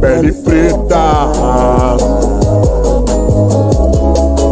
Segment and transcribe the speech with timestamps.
[0.00, 1.96] pele preta,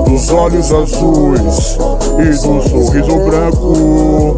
[0.04, 1.78] dos olhos azuis
[2.18, 4.36] e do sorriso branco.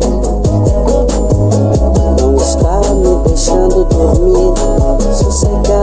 [2.21, 4.55] Não está me deixando dormir
[5.13, 5.80] sossegado.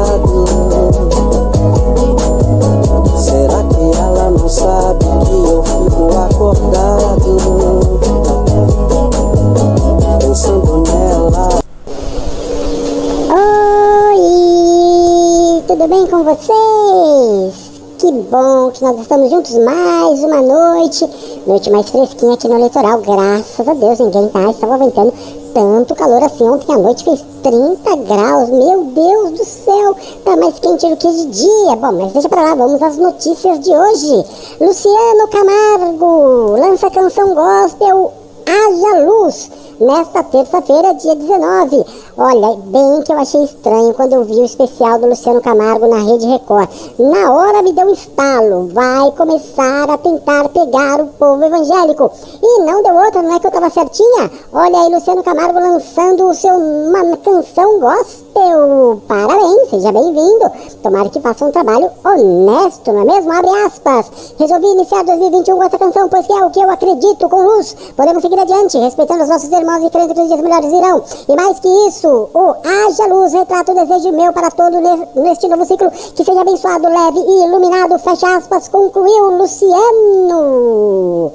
[15.88, 17.72] Tudo bem com vocês?
[17.98, 21.08] Que bom que nós estamos juntos mais uma noite,
[21.48, 25.14] noite mais fresquinha aqui no litoral, graças a Deus, ninguém tá, estava aguentando
[25.54, 29.96] tanto calor assim, ontem à noite fez 30 graus, meu Deus do céu,
[30.26, 33.60] tá mais quente do que de dia, bom, mas deixa pra lá, vamos às notícias
[33.62, 34.26] de hoje,
[34.60, 38.12] Luciano Camargo lança canção gospel
[38.46, 41.86] Haja Luz, nesta terça-feira, dia 19.
[42.18, 45.98] Olha, bem que eu achei estranho quando eu vi o especial do Luciano Camargo na
[45.98, 46.70] Rede Record.
[46.98, 52.12] Na hora me deu um estalo, vai começar a tentar pegar o povo evangélico.
[52.42, 54.32] E não deu outra, não é que eu tava certinha?
[54.52, 59.02] Olha aí, Luciano Camargo lançando o seu, uma canção gospel.
[59.08, 60.52] Parabéns, seja bem-vindo.
[60.82, 63.32] Tomara que faça um trabalho honesto, não é mesmo?
[63.32, 64.34] Abre aspas.
[64.40, 67.76] Resolvi iniciar 2021 com essa canção, pois é o que eu acredito com luz.
[67.96, 71.04] Podemos seguir adiante, respeitando os nossos irmãos e crendo que os dias melhores irão.
[71.28, 74.80] E mais que isso, o Haja Luz retrata o desejo meu para todo
[75.16, 78.00] neste novo ciclo, que seja abençoado, leve e iluminado.
[78.00, 81.32] Fecha aspas, concluiu Luciano.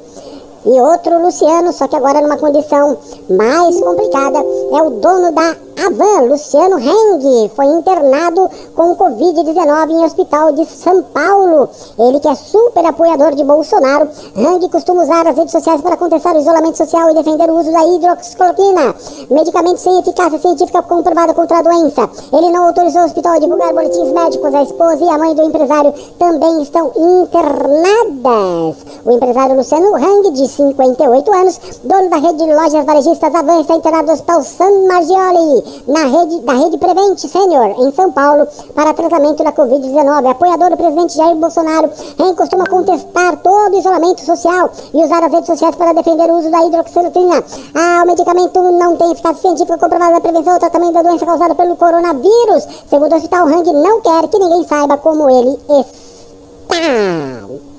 [0.64, 2.96] E outro Luciano, só que agora numa condição
[3.28, 10.52] mais complicada, é o dono da Avan, Luciano Heng, foi internado com Covid-19 em hospital
[10.52, 11.68] de São Paulo.
[11.98, 16.36] Ele que é super apoiador de Bolsonaro, Heng costuma usar as redes sociais para contestar
[16.36, 18.94] o isolamento social e defender o uso da hidroxicloroquina,
[19.30, 22.08] medicamento sem eficácia científica comprovada contra a doença.
[22.32, 24.54] Ele não autorizou o hospital a divulgar boletins médicos.
[24.54, 28.76] A esposa e a mãe do empresário também estão internadas.
[29.04, 33.74] O empresário Luciano Heng, de 58 anos, dono da rede de lojas varejistas Avan, está
[33.74, 38.94] internado no hospital San Margioli na rede, da Rede Prevent Senior, em São Paulo, para
[38.94, 40.30] tratamento da Covid-19.
[40.30, 45.32] Apoiador do presidente Jair Bolsonaro, Ren costuma contestar todo o isolamento social e usar as
[45.32, 47.44] redes sociais para defender o uso da hidroxicloroquina.
[47.74, 51.54] Ah, o medicamento não tem eficácia científica comprovada na prevenção ou tratamento da doença causada
[51.54, 52.66] pelo coronavírus.
[52.88, 57.71] Segundo o Hospital Hang, não quer que ninguém saiba como ele está.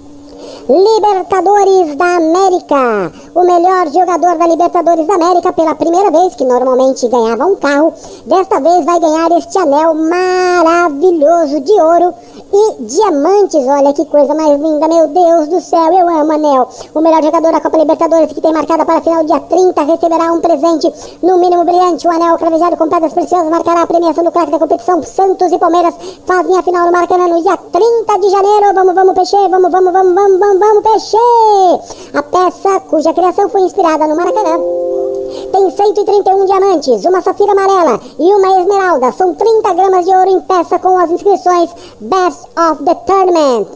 [0.70, 3.12] Libertadores da América.
[3.36, 7.94] O melhor jogador da Libertadores da América, pela primeira vez, que normalmente ganhava um carro,
[8.26, 12.14] desta vez vai ganhar este anel maravilhoso de ouro
[12.54, 13.66] e diamantes.
[13.66, 16.70] Olha que coisa mais linda, meu Deus do céu, eu amo anel.
[16.94, 20.32] O melhor jogador da Copa Libertadores, que tem marcada para a final dia 30, receberá
[20.32, 22.08] um presente, no mínimo brilhante.
[22.08, 25.02] O anel cravejado com pedras preciosas marcará a premiação do craque da competição.
[25.02, 28.74] Santos e Palmeiras fazem a final no Maracanã no dia 30 de janeiro.
[28.74, 31.18] Vamos, vamos, peixe, vamos, vamos, vamos, vamos, vamos, vamos, peixe.
[32.14, 34.83] A peça cuja criação foi inspirada no Maracanã
[35.54, 39.12] tem 131 diamantes, uma safira amarela e uma esmeralda.
[39.12, 41.70] São 30 gramas de ouro em peça com as inscrições
[42.02, 43.68] Best of the Tournament,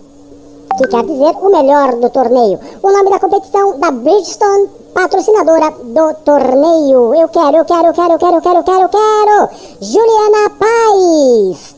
[0.76, 2.60] que quer dizer o melhor do torneio.
[2.82, 7.14] O nome da competição da Bridgestone patrocinadora do torneio.
[7.14, 9.50] Eu quero, eu quero, eu quero, eu quero, eu quero, eu quero, eu quero.
[9.80, 11.77] Juliana Paz.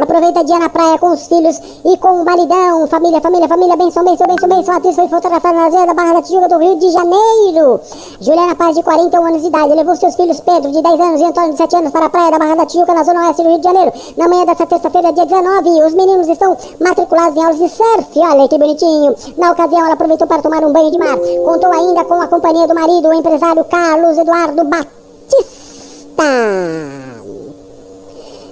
[0.00, 2.86] Aproveita dia na praia com os filhos e com o maridão.
[2.86, 4.74] Família, família, família, benção, benção, benção, benção.
[4.74, 7.80] A atriz foi fotografada na zona da Barra da Tijuca do Rio de Janeiro.
[8.20, 11.24] Juliana Paz, de 41 anos de idade, levou seus filhos Pedro, de 10 anos, e
[11.24, 13.48] Antônio, de 7 anos, para a praia da Barra da Tijuca, na zona oeste do
[13.50, 13.92] Rio de Janeiro.
[14.16, 18.18] Na manhã dessa terça-feira, dia 19, os meninos estão matriculados em aulas de surf.
[18.18, 19.14] Olha que bonitinho.
[19.36, 21.18] Na ocasião, ela aproveitou para tomar um banho de mar.
[21.18, 25.50] Contou ainda com a companhia do marido, o empresário Carlos Eduardo Batista.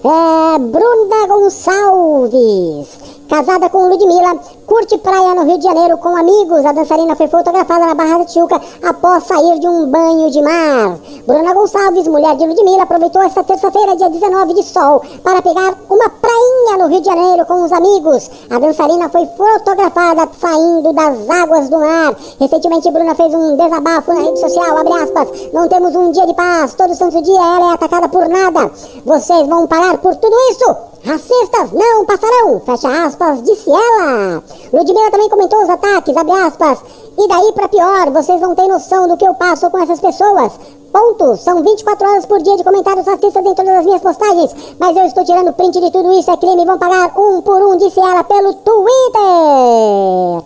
[0.04, 2.88] É, Bruna Gonçalves,
[3.28, 6.64] casada com Ludmilla, curte praia no Rio de Janeiro com amigos.
[6.64, 10.98] A dançarina foi fotografada na Barra da Tijuca após sair de um banho de mar.
[11.26, 16.08] Bruna Gonçalves, mulher de Ludmilla, aproveitou esta terça-feira, dia 19 de sol, para pegar uma
[16.08, 18.30] prainha no Rio de Janeiro com os amigos.
[18.48, 22.16] A dançarina foi fotografada saindo das águas do mar.
[22.40, 26.34] Recentemente, Bruna fez um desabafo na rede social, abre aspas, não temos um dia de
[26.34, 28.70] paz, todo santo dia ela é atacada por nada.
[29.04, 30.88] Vocês vão parar por tudo isso?
[31.04, 34.42] Racistas não passarão, fecha aspas, disse ela.
[34.72, 36.78] Ludmilla também comentou os ataques, abre aspas.
[37.18, 40.52] E daí pra pior, vocês não têm noção do que eu passo com essas pessoas.
[40.92, 41.36] Ponto.
[41.36, 44.54] São 24 horas por dia de comentários racistas em todas as minhas postagens.
[44.78, 46.64] Mas eu estou tirando print de tudo isso, é crime.
[46.64, 50.42] Vão pagar um por um, disse ela pelo Twitter.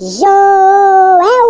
[0.00, 1.48] Joelma.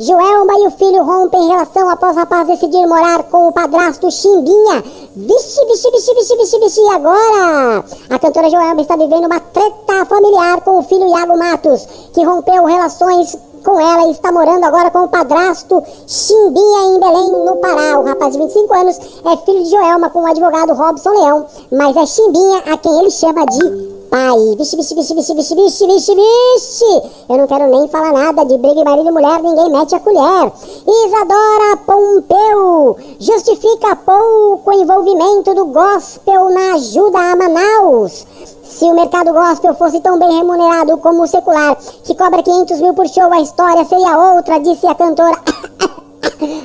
[0.00, 4.82] Joelma e o filho rompem relação após o rapaz decidir morar com o padrasto Chimbinha.
[5.14, 7.84] Vixe, vixe, vixe, vixe, vixe, vixe, agora?
[8.08, 12.64] A cantora Joelma está vivendo uma treta familiar com o filho Iago Matos, que rompeu
[12.64, 18.00] relações com ela e está morando agora com o padrasto Chimbinha em Belém, no Pará.
[18.00, 21.94] O rapaz de 25 anos é filho de Joelma com o advogado Robson Leão, mas
[21.94, 24.56] é Chimbinha a quem ele chama de pai.
[24.58, 27.02] Vixe, vixe, vixe, vixe, vixe, vixe, vixe, vixe.
[27.28, 30.00] Eu não quero nem falar nada de briga de marido e mulher, ninguém mete a
[30.00, 30.52] colher.
[30.86, 38.26] Isadora Pompeu justifica pouco envolvimento do gospel na ajuda a Manaus.
[38.64, 42.94] Se o mercado gospel fosse tão bem remunerado como o secular, que cobra 500 mil
[42.94, 45.38] por show, a história seria outra, disse a cantora.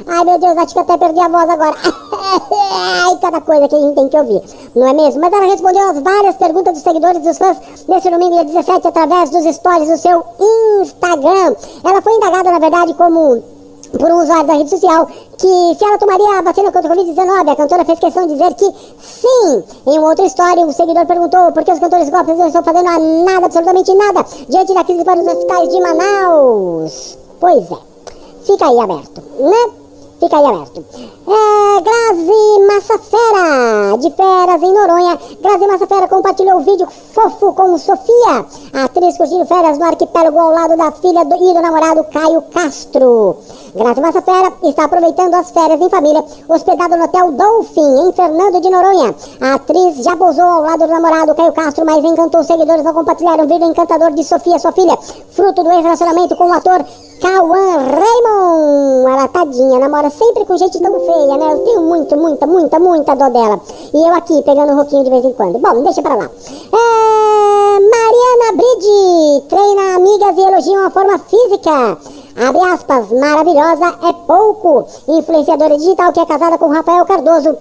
[0.07, 1.75] Ai meu Deus, acho que até perdi a voz agora.
[3.05, 4.41] Ai, cada coisa que a gente tem que ouvir,
[4.75, 5.21] não é mesmo?
[5.21, 7.57] Mas ela respondeu às várias perguntas dos seguidores dos fãs
[7.87, 10.23] nesse domingo, dia 17, através dos stories do seu
[10.81, 11.55] Instagram.
[11.83, 13.43] Ela foi indagada, na verdade, como
[13.97, 15.07] por um usuário da rede social
[15.37, 18.53] que se ela tomaria a vacina contra o Covid-19, a cantora fez questão de dizer
[18.55, 18.65] que
[18.99, 19.63] sim.
[19.87, 22.85] Em uma outra história, o seguidor perguntou por que os cantores gospels não estão fazendo
[23.25, 27.17] nada, absolutamente nada, diante da crise para os hospitais de Manaus.
[27.39, 27.94] Pois é,
[28.45, 29.71] fica aí aberto, né?
[30.19, 30.85] Fica aí aberto.
[31.27, 35.19] É, Grazi Massafera, de férias em Noronha.
[35.41, 40.77] Grazi Massafera compartilhou o vídeo fofo com Sofia, atriz curtindo férias no arquipélago ao lado
[40.77, 43.37] da filha do, e do namorado Caio Castro.
[43.75, 48.69] Grazi Massafera está aproveitando as férias em família, hospedada no Hotel Dolphin, em Fernando de
[48.69, 49.13] Noronha.
[49.41, 53.37] A atriz já pousou ao lado do namorado Caio Castro, mas encantou seguidores ao compartilhar
[53.37, 54.97] um vídeo encantador de Sofia, sua filha,
[55.31, 56.85] fruto do ex-relacionamento com o ator
[57.19, 59.11] Cauã Raymond.
[59.11, 61.53] Ela tadinha, namora sempre com gente tão feia, né?
[61.53, 63.59] Eu tenho muito, muita, muita, muita dó dela.
[63.93, 65.59] E eu aqui pegando um roquinho de vez em quando.
[65.59, 66.29] Bom, deixa pra lá.
[66.71, 67.15] É...
[67.77, 72.24] Mariana Bride treina amigas e elogia a forma física.
[72.35, 74.85] Abre aspas, maravilhosa é pouco.
[75.07, 77.57] Influenciadora digital que é casada com Rafael Cardoso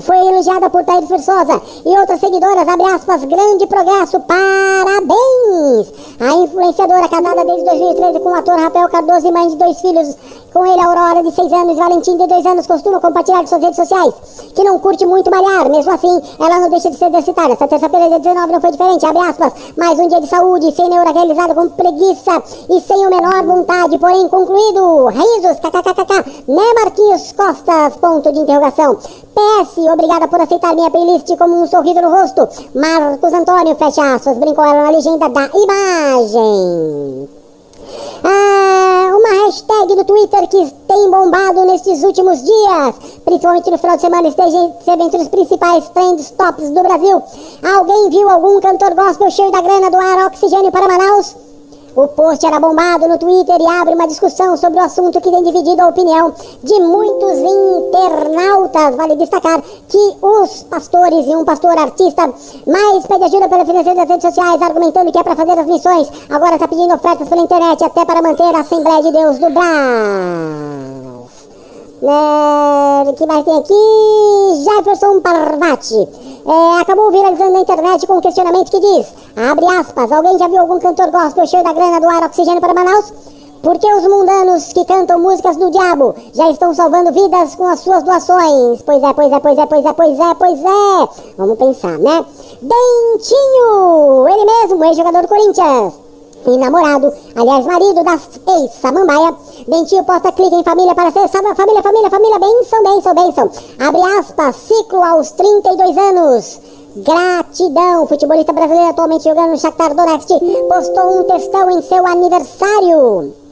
[0.00, 5.92] foi elogiada por Thaís Versosa e outras seguidoras, abre aspas, grande progresso, parabéns!
[6.20, 10.16] A influenciadora casada desde 2013 com o ator Rafael Cardoso e mãe de dois filhos,
[10.52, 13.76] com ele Aurora de 6 anos Valentim de 2 anos, costuma compartilhar em suas redes
[13.76, 14.14] sociais,
[14.54, 17.54] que não curte muito malhar, mesmo assim, ela não deixa de ser exercitada.
[17.54, 20.88] Essa terça-feira, dia 19, não foi diferente, abre aspas, mais um dia de saúde, sem
[20.88, 27.32] neura realizado com preguiça e sem o menor vontade, porém concluído, risos, kkkk, né Marquinhos
[27.32, 28.98] Costas, ponto de interrogação.
[29.34, 32.48] PS, obrigada por aceitar minha playlist como um sorriso no rosto.
[32.74, 37.28] Marcos Antônio, fecha aspas, brincou ela na legenda da imagem.
[38.24, 42.94] Ah, uma hashtag do Twitter que tem bombado nestes últimos dias,
[43.24, 47.22] principalmente no final de semana, esteve entre os principais trends tops do Brasil.
[47.76, 51.36] Alguém viu algum cantor gospel cheio da grana do ar oxigênio para Manaus?
[51.96, 55.44] O post era bombado no Twitter e abre uma discussão sobre o assunto que tem
[55.44, 58.96] dividido a opinião de muitos internautas.
[58.96, 62.34] Vale destacar que os pastores e um pastor artista
[62.66, 66.10] mais pede ajuda pela financeira das redes sociais, argumentando que é para fazer as missões.
[66.28, 70.74] Agora está pedindo ofertas pela internet até para manter a Assembleia de Deus do Brás.
[72.02, 74.64] É, que mais tem aqui?
[74.64, 76.33] Jefferson Parvati.
[76.46, 80.60] É, acabou viralizando na internet com um questionamento que diz, abre aspas, alguém já viu
[80.60, 83.12] algum cantor gospel cheio da grana do ar oxigênio para Manaus?
[83.62, 88.02] Porque os mundanos que cantam músicas do diabo já estão salvando vidas com as suas
[88.02, 88.82] doações?
[88.82, 91.08] Pois é, pois é, pois é, pois é, pois é, pois é.
[91.38, 92.26] Vamos pensar, né?
[92.60, 96.03] Dentinho, ele mesmo, ex-jogador do Corinthians
[96.50, 99.34] e namorado, aliás, marido da ex-samambaia.
[99.68, 103.50] Dentinho posta clique em família para ser família, família, família, benção, benção, benção.
[103.78, 106.60] Abre aspas, ciclo aos 32 anos.
[106.96, 108.06] Gratidão.
[108.06, 110.28] Futebolista brasileiro atualmente jogando no Shakhtar Donetsk
[110.68, 113.43] postou um textão em seu aniversário.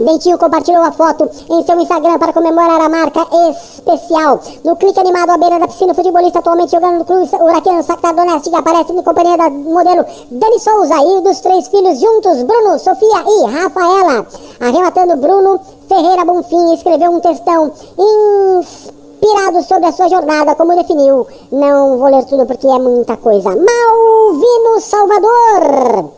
[0.00, 4.40] Dentinho compartilhou a foto em seu Instagram para comemorar a marca especial.
[4.64, 8.14] No clique animado à beira da piscina, o futebolista atualmente jogando no clube Huracan Shakhtar
[8.14, 13.24] Donetsk aparece em companhia da modelo Dani Souza e dos três filhos juntos, Bruno, Sofia
[13.26, 14.26] e Rafaela.
[14.60, 21.26] Arrematando Bruno Ferreira Bonfim escreveu um textão inspirado sobre a sua jornada, como definiu.
[21.52, 23.50] Não vou ler tudo porque é muita coisa.
[23.50, 26.10] Malvino Salvador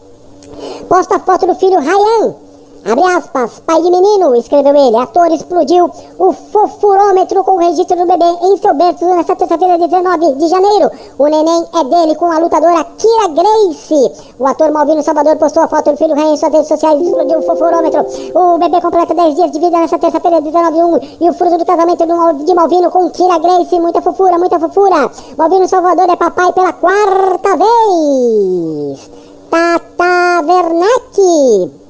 [0.89, 2.48] posta foto do filho Ryan
[2.89, 4.97] Abre aspas, pai de menino, escreveu ele.
[4.97, 10.37] Ator explodiu o fofurômetro com o registro do bebê em seu berço nesta terça-feira, 19
[10.37, 10.91] de janeiro.
[11.19, 14.33] O neném é dele com a lutadora Kira Grace.
[14.39, 17.05] O ator Malvino Salvador postou a foto do filho Rei em suas redes sociais e
[17.05, 18.07] explodiu o fofurômetro.
[18.35, 21.27] O bebê completa 10 dias de vida nesta terça-feira, 19 de 1.
[21.27, 22.07] E o fruto do casamento
[22.43, 23.79] de Malvino com Kira Grace.
[23.79, 25.11] Muita fofura, muita fofura.
[25.37, 29.11] Malvino Salvador é papai pela quarta vez.
[29.51, 31.88] Tata Werneck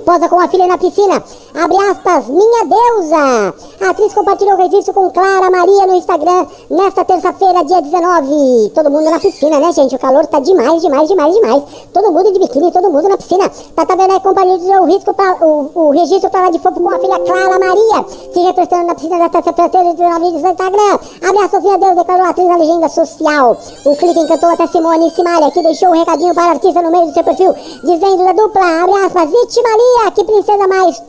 [0.00, 1.22] posa com a filha na piscina.
[1.60, 3.52] Abre aspas, minha deusa.
[3.80, 8.70] A atriz compartilhou o registro com Clara Maria no Instagram nesta terça-feira, dia 19.
[8.72, 9.92] Todo mundo na piscina, né, gente?
[9.92, 11.62] O calor tá demais, demais, demais, demais.
[11.92, 13.50] Todo mundo de biquíni, todo mundo na piscina.
[13.74, 17.18] Tata Werneck compartilhou o, risco pra, o, o registro lá de fofo com a filha
[17.18, 20.98] Clara Maria, se refrescando na piscina da terça-feira, 19 de Instagram.
[21.28, 23.56] Abre aspas, minha deusa, declarou a atriz na legenda social.
[23.84, 27.06] O clique encantou até Simone Simaria, que deixou um recadinho para a artista no meio
[27.06, 31.00] do seu perfil, dizendo da dupla, abre aspas, Iti Maria, que princesa mais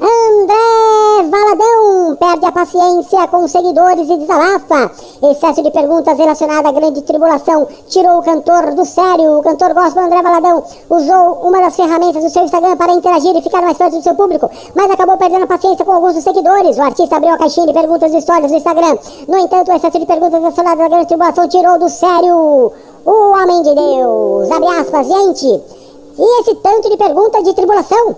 [0.00, 4.90] André Valadão perde a paciência com seguidores e desabafa.
[5.30, 9.38] Excesso de perguntas relacionadas à grande tribulação tirou o cantor do sério.
[9.38, 13.42] O cantor gospel André Valadão usou uma das ferramentas do seu Instagram para interagir e
[13.42, 16.78] ficar mais perto do seu público, mas acabou perdendo a paciência com alguns dos seguidores.
[16.78, 18.96] O artista abriu a caixinha de perguntas e histórias do Instagram.
[19.28, 22.72] No entanto, o excesso de perguntas relacionadas à grande tribulação tirou do sério
[23.04, 24.50] o homem de Deus.
[24.50, 25.77] Abre aspas, gente.
[26.18, 28.16] E esse tanto de pergunta de tribulação?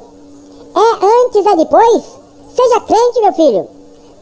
[0.74, 2.02] É antes, é depois?
[2.54, 3.68] Seja crente, meu filho.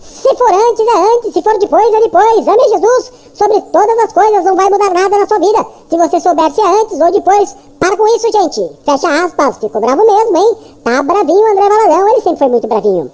[0.01, 1.33] Se for antes, é antes.
[1.33, 2.49] Se for depois, é depois.
[2.49, 4.45] Ame Jesus sobre todas as coisas.
[4.45, 5.65] Não vai mudar nada na sua vida.
[5.89, 8.71] Se você souber se é antes ou depois, para com isso, gente.
[8.85, 9.59] Fecha aspas.
[9.59, 10.57] Ficou bravo mesmo, hein?
[10.83, 12.09] Tá bravinho o André Valadão.
[12.09, 13.13] Ele sempre foi muito bravinho.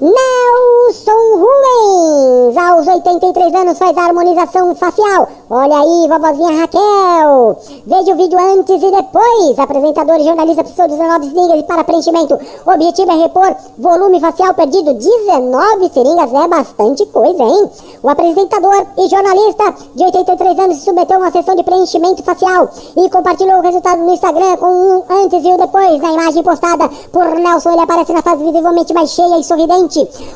[0.00, 5.28] Nelson Rubens, aos 83 anos, faz a harmonização facial.
[5.50, 7.56] Olha aí, vovozinha Raquel.
[7.84, 9.58] Veja o vídeo antes e depois.
[9.58, 12.38] Apresentador e jornalista precisou de 19 seringas para preenchimento.
[12.64, 14.94] O objetivo é repor volume facial perdido.
[14.94, 17.68] 19 seringas é bastante coisa, hein?
[18.00, 22.68] O apresentador e jornalista de 83 anos se submeteu a uma sessão de preenchimento facial
[22.96, 26.00] e compartilhou o resultado no Instagram com um antes e o um depois.
[26.00, 29.87] Na imagem postada por Nelson, ele aparece na fase visivelmente mais cheia e sorridente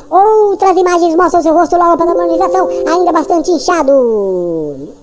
[0.09, 4.93] Outras imagens mostram seu rosto logo após a harmonização, ainda bastante inchado.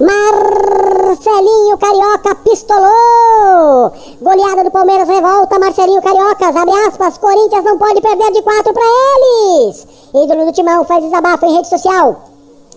[0.00, 3.92] Marcelinho Carioca pistolou.
[4.20, 6.56] Goleada do Palmeiras revolta Marcelinho Cariocas.
[6.56, 7.18] Abre aspas.
[7.18, 9.86] Corinthians não pode perder de quatro para eles.
[10.14, 12.29] Ídolo do Timão faz desabafo em rede social.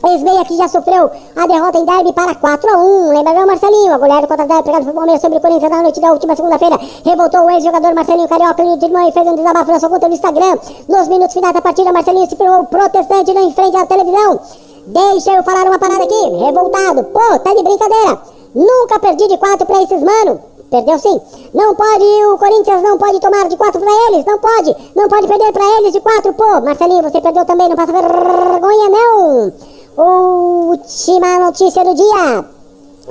[0.05, 3.93] Ex-meia que já sofreu a derrota em derby para 4 a 1 Lembra não, Marcelinho?
[3.93, 6.77] A goleada contra a pegada pelo Palmeiras sobre o Corinthians na noite da última segunda-feira.
[7.05, 10.13] Revoltou o ex-jogador Marcelinho Carioca o irmão e fez um desabafo na sua conta no
[10.13, 10.57] Instagram.
[10.89, 14.41] Nos minutos finais da partida, Marcelinho se firmou protestante em frente à televisão.
[14.87, 16.29] Deixa eu falar uma parada aqui.
[16.35, 17.05] Revoltado.
[17.05, 18.21] Pô, tá de brincadeira.
[18.53, 20.41] Nunca perdi de 4 pra esses mano.
[20.69, 21.21] Perdeu sim.
[21.53, 24.25] Não pode, o Corinthians não pode tomar de 4 pra eles.
[24.25, 24.75] Não pode.
[24.95, 26.33] Não pode perder pra eles de 4.
[26.33, 27.69] Pô, Marcelinho, você perdeu também.
[27.69, 29.53] Não passa vergonha, não.
[29.95, 32.45] Última notícia do dia.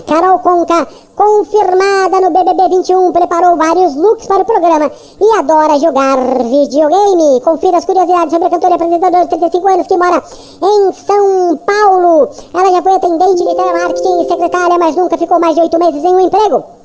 [0.04, 6.16] Carol Conca, confirmada no BBB 21, preparou vários looks para o programa e adora jogar
[6.42, 7.40] videogame.
[7.42, 10.22] Confira as curiosidades sobre a cantora e apresentadora de 35 anos que mora
[10.60, 12.28] em São Paulo.
[12.52, 16.02] Ela já foi atendente de telemarketing e secretária, mas nunca ficou mais de oito meses
[16.02, 16.81] em um emprego.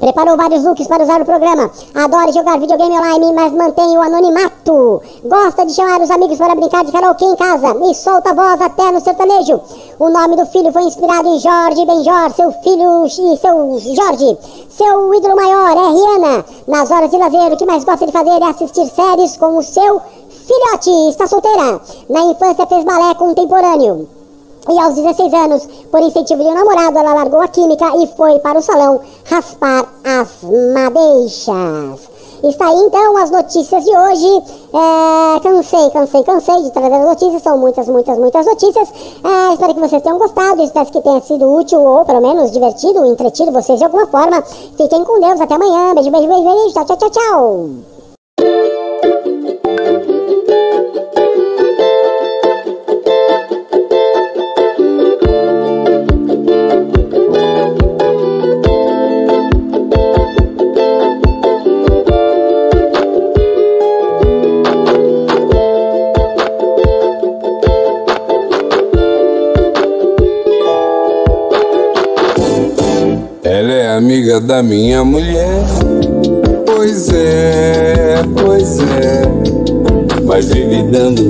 [0.00, 1.70] Preparou vários looks para usar no programa.
[1.94, 5.02] Adora jogar videogame online, mas mantém o anonimato.
[5.24, 8.60] Gosta de chamar os amigos para brincar de karaokê em casa e solta a voz
[8.60, 9.60] até no sertanejo.
[9.98, 14.38] O nome do filho foi inspirado em Jorge Benjor, seu filho e seu Jorge.
[14.70, 16.44] Seu ídolo maior é Rihanna.
[16.66, 19.62] Nas horas de lazer, o que mais gosta de fazer é assistir séries com o
[19.62, 21.10] seu filhote.
[21.10, 21.80] Está solteira.
[22.08, 24.08] Na infância fez balé contemporâneo.
[24.68, 28.38] E aos 16 anos, por incentivo de um namorado, ela largou a química e foi
[28.38, 29.00] para o salão
[29.32, 30.42] raspar as
[30.74, 32.12] madeixas.
[32.44, 34.42] Está aí então as notícias de hoje.
[34.74, 37.42] É, cansei, cansei, cansei de trazer as notícias.
[37.42, 38.88] São muitas, muitas, muitas notícias.
[39.24, 40.62] É, espero que vocês tenham gostado.
[40.62, 44.42] Espero que tenha sido útil ou pelo menos divertido, entretido vocês de alguma forma.
[44.42, 45.40] Fiquem com Deus.
[45.40, 45.94] Até amanhã.
[45.94, 46.74] Beijo, beijo, beijo, beijo.
[46.74, 47.91] Tchau, tchau, tchau, tchau.
[74.42, 75.64] Da minha mulher.
[76.66, 79.22] Pois é, pois é,
[80.24, 81.20] mas vive dando